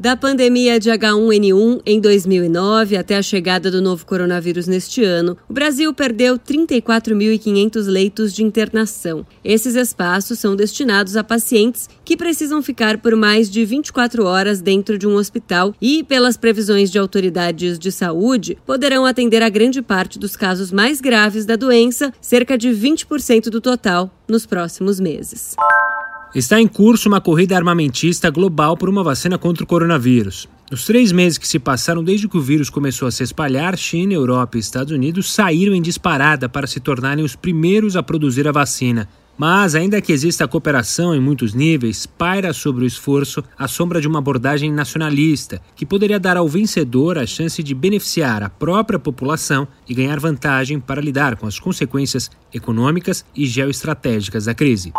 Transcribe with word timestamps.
Da 0.00 0.16
pandemia 0.16 0.80
de 0.80 0.88
H1N1 0.88 1.82
em 1.84 2.00
2009 2.00 2.96
até 2.96 3.18
a 3.18 3.22
chegada 3.22 3.70
do 3.70 3.82
novo 3.82 4.06
coronavírus 4.06 4.66
neste 4.66 5.04
ano, 5.04 5.36
o 5.46 5.52
Brasil 5.52 5.92
perdeu 5.92 6.38
34.500 6.38 7.86
leitos 7.86 8.32
de 8.32 8.42
internação. 8.42 9.26
Esses 9.44 9.74
espaços 9.74 10.38
são 10.38 10.56
destinados 10.56 11.18
a 11.18 11.22
pacientes 11.22 11.86
que 12.02 12.16
precisam 12.16 12.62
ficar 12.62 12.96
por 12.96 13.14
mais 13.14 13.50
de 13.50 13.62
24 13.62 14.24
horas 14.24 14.62
dentro 14.62 14.96
de 14.96 15.06
um 15.06 15.16
hospital 15.16 15.74
e, 15.78 16.02
pelas 16.02 16.38
previsões 16.38 16.90
de 16.90 16.98
autoridades 16.98 17.78
de 17.78 17.92
saúde, 17.92 18.56
poderão 18.64 19.04
atender 19.04 19.42
a 19.42 19.50
grande 19.50 19.82
parte 19.82 20.18
dos 20.18 20.34
casos 20.34 20.72
mais 20.72 20.98
graves 20.98 21.44
da 21.44 21.56
doença, 21.56 22.10
cerca 22.22 22.56
de 22.56 22.70
20% 22.70 23.50
do 23.50 23.60
total, 23.60 24.10
nos 24.26 24.46
próximos 24.46 24.98
meses. 24.98 25.56
Está 26.32 26.60
em 26.60 26.68
curso 26.68 27.08
uma 27.08 27.20
corrida 27.20 27.56
armamentista 27.56 28.30
global 28.30 28.76
por 28.76 28.88
uma 28.88 29.02
vacina 29.02 29.36
contra 29.36 29.64
o 29.64 29.66
coronavírus. 29.66 30.48
Nos 30.70 30.84
três 30.84 31.10
meses 31.10 31.36
que 31.36 31.48
se 31.48 31.58
passaram 31.58 32.04
desde 32.04 32.28
que 32.28 32.36
o 32.36 32.40
vírus 32.40 32.70
começou 32.70 33.08
a 33.08 33.10
se 33.10 33.24
espalhar, 33.24 33.76
China, 33.76 34.14
Europa 34.14 34.56
e 34.56 34.60
Estados 34.60 34.92
Unidos 34.92 35.32
saíram 35.32 35.74
em 35.74 35.82
disparada 35.82 36.48
para 36.48 36.68
se 36.68 36.78
tornarem 36.78 37.24
os 37.24 37.34
primeiros 37.34 37.96
a 37.96 38.02
produzir 38.02 38.46
a 38.46 38.52
vacina. 38.52 39.08
Mas, 39.36 39.74
ainda 39.74 40.00
que 40.00 40.12
exista 40.12 40.46
cooperação 40.46 41.12
em 41.12 41.20
muitos 41.20 41.52
níveis, 41.52 42.06
paira 42.06 42.52
sobre 42.52 42.84
o 42.84 42.86
esforço 42.86 43.42
a 43.58 43.66
sombra 43.66 44.00
de 44.00 44.06
uma 44.06 44.20
abordagem 44.20 44.70
nacionalista, 44.70 45.60
que 45.74 45.86
poderia 45.86 46.20
dar 46.20 46.36
ao 46.36 46.46
vencedor 46.46 47.18
a 47.18 47.26
chance 47.26 47.60
de 47.60 47.74
beneficiar 47.74 48.44
a 48.44 48.50
própria 48.50 49.00
população 49.00 49.66
e 49.88 49.94
ganhar 49.94 50.20
vantagem 50.20 50.78
para 50.78 51.00
lidar 51.00 51.36
com 51.36 51.46
as 51.48 51.58
consequências 51.58 52.30
econômicas 52.54 53.24
e 53.34 53.46
geoestratégicas 53.46 54.44
da 54.44 54.54
crise. 54.54 54.92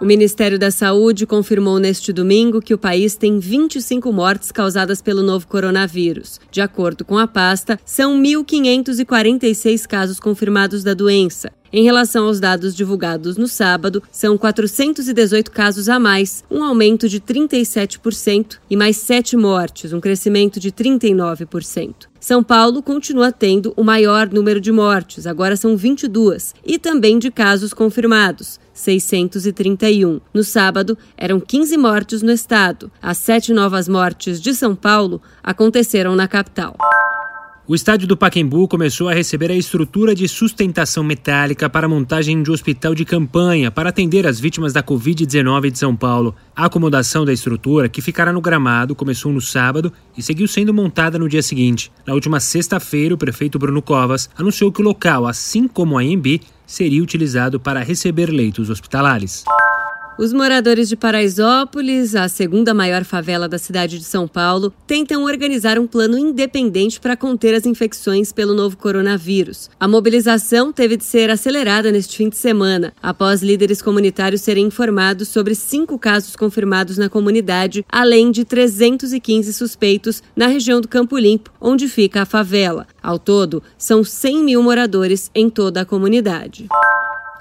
O 0.00 0.04
Ministério 0.04 0.58
da 0.58 0.72
Saúde 0.72 1.24
confirmou 1.24 1.78
neste 1.78 2.12
domingo 2.12 2.60
que 2.60 2.74
o 2.74 2.78
país 2.78 3.14
tem 3.14 3.38
25 3.38 4.12
mortes 4.12 4.50
causadas 4.50 5.00
pelo 5.00 5.22
novo 5.22 5.46
coronavírus. 5.46 6.40
De 6.50 6.60
acordo 6.60 7.04
com 7.04 7.16
a 7.16 7.28
pasta, 7.28 7.78
são 7.84 8.20
1.546 8.20 9.86
casos 9.86 10.18
confirmados 10.18 10.82
da 10.82 10.94
doença. 10.94 11.52
Em 11.76 11.82
relação 11.82 12.26
aos 12.26 12.38
dados 12.38 12.72
divulgados 12.72 13.36
no 13.36 13.48
sábado, 13.48 14.00
são 14.12 14.38
418 14.38 15.50
casos 15.50 15.88
a 15.88 15.98
mais, 15.98 16.44
um 16.48 16.62
aumento 16.62 17.08
de 17.08 17.20
37% 17.20 18.58
e 18.70 18.76
mais 18.76 18.96
7 18.98 19.36
mortes, 19.36 19.92
um 19.92 19.98
crescimento 19.98 20.60
de 20.60 20.70
39%. 20.70 22.06
São 22.20 22.44
Paulo 22.44 22.80
continua 22.80 23.32
tendo 23.32 23.74
o 23.76 23.82
maior 23.82 24.30
número 24.30 24.60
de 24.60 24.70
mortes, 24.70 25.26
agora 25.26 25.56
são 25.56 25.76
22, 25.76 26.54
e 26.64 26.78
também 26.78 27.18
de 27.18 27.28
casos 27.28 27.74
confirmados, 27.74 28.60
631. 28.72 30.20
No 30.32 30.44
sábado, 30.44 30.96
eram 31.16 31.40
15 31.40 31.76
mortes 31.76 32.22
no 32.22 32.30
estado. 32.30 32.88
As 33.02 33.18
sete 33.18 33.52
novas 33.52 33.88
mortes 33.88 34.40
de 34.40 34.54
São 34.54 34.76
Paulo 34.76 35.20
aconteceram 35.42 36.14
na 36.14 36.28
capital. 36.28 36.76
O 37.66 37.74
estádio 37.74 38.06
do 38.06 38.14
Paquembu 38.14 38.68
começou 38.68 39.08
a 39.08 39.14
receber 39.14 39.50
a 39.50 39.56
estrutura 39.56 40.14
de 40.14 40.28
sustentação 40.28 41.02
metálica 41.02 41.70
para 41.70 41.86
a 41.86 41.88
montagem 41.88 42.42
de 42.42 42.50
um 42.50 42.52
hospital 42.52 42.94
de 42.94 43.06
campanha 43.06 43.70
para 43.70 43.88
atender 43.88 44.26
as 44.26 44.38
vítimas 44.38 44.74
da 44.74 44.82
Covid-19 44.82 45.70
de 45.70 45.78
São 45.78 45.96
Paulo. 45.96 46.34
A 46.54 46.66
acomodação 46.66 47.24
da 47.24 47.32
estrutura, 47.32 47.88
que 47.88 48.02
ficará 48.02 48.34
no 48.34 48.42
gramado, 48.42 48.94
começou 48.94 49.32
no 49.32 49.40
sábado 49.40 49.90
e 50.14 50.22
seguiu 50.22 50.46
sendo 50.46 50.74
montada 50.74 51.18
no 51.18 51.26
dia 51.26 51.42
seguinte. 51.42 51.90
Na 52.06 52.12
última 52.12 52.38
sexta-feira, 52.38 53.14
o 53.14 53.18
prefeito 53.18 53.58
Bruno 53.58 53.80
Covas 53.80 54.28
anunciou 54.36 54.70
que 54.70 54.82
o 54.82 54.84
local, 54.84 55.26
assim 55.26 55.66
como 55.66 55.96
a 55.96 56.04
EMB, 56.04 56.42
seria 56.66 57.02
utilizado 57.02 57.58
para 57.58 57.82
receber 57.82 58.26
leitos 58.26 58.68
hospitalares. 58.68 59.42
Os 60.16 60.32
moradores 60.32 60.88
de 60.88 60.94
Paraisópolis, 60.94 62.14
a 62.14 62.28
segunda 62.28 62.72
maior 62.72 63.02
favela 63.02 63.48
da 63.48 63.58
cidade 63.58 63.98
de 63.98 64.04
São 64.04 64.28
Paulo, 64.28 64.72
tentam 64.86 65.24
organizar 65.24 65.76
um 65.76 65.88
plano 65.88 66.16
independente 66.16 67.00
para 67.00 67.16
conter 67.16 67.52
as 67.52 67.66
infecções 67.66 68.30
pelo 68.30 68.54
novo 68.54 68.76
coronavírus. 68.76 69.68
A 69.78 69.88
mobilização 69.88 70.72
teve 70.72 70.96
de 70.96 71.02
ser 71.02 71.30
acelerada 71.30 71.90
neste 71.90 72.16
fim 72.16 72.28
de 72.28 72.36
semana, 72.36 72.92
após 73.02 73.42
líderes 73.42 73.82
comunitários 73.82 74.42
serem 74.42 74.66
informados 74.66 75.26
sobre 75.30 75.52
cinco 75.56 75.98
casos 75.98 76.36
confirmados 76.36 76.96
na 76.96 77.08
comunidade, 77.08 77.84
além 77.90 78.30
de 78.30 78.44
315 78.44 79.52
suspeitos 79.52 80.22
na 80.36 80.46
região 80.46 80.80
do 80.80 80.86
Campo 80.86 81.18
Limpo, 81.18 81.50
onde 81.60 81.88
fica 81.88 82.22
a 82.22 82.26
favela. 82.26 82.86
Ao 83.02 83.18
todo, 83.18 83.64
são 83.76 84.04
100 84.04 84.44
mil 84.44 84.62
moradores 84.62 85.28
em 85.34 85.50
toda 85.50 85.80
a 85.80 85.84
comunidade. 85.84 86.68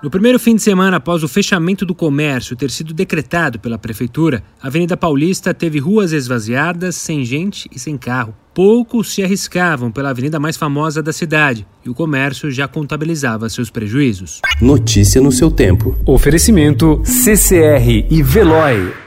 No 0.03 0.09
primeiro 0.09 0.38
fim 0.38 0.58
de 0.58 0.62
semana 0.62 0.97
após 0.97 1.24
o 1.24 1.30
fechamento 1.30 1.86
do 1.86 1.96
comércio 1.96 2.58
ter 2.58 2.69
sido 2.69 2.94
decretado 2.94 3.58
pela 3.58 3.78
prefeitura, 3.78 4.44
a 4.62 4.68
Avenida 4.68 4.97
Paulista 4.97 5.53
teve 5.53 5.80
ruas 5.80 6.12
esvaziadas, 6.12 6.97
sem 6.97 7.24
gente 7.24 7.69
e 7.74 7.80
sem 7.80 7.97
carro. 7.97 8.36
Poucos 8.53 9.14
se 9.14 9.24
arriscavam 9.24 9.90
pela 9.90 10.09
avenida 10.09 10.41
mais 10.41 10.58
famosa 10.58 11.02
da 11.02 11.14
cidade 11.14 11.66
e 11.86 11.90
o 11.90 11.94
comércio 11.94 12.52
já 12.52 12.68
contabilizava 12.68 13.47
seus 13.47 13.69
prejuízos. 13.69 14.41
Notícia 14.62 15.22
no 15.22 15.31
seu 15.31 15.50
tempo. 15.50 15.97
Oferecimento 16.06 17.02
CCR 17.06 18.06
e 18.12 18.22
Veloy. 18.22 19.03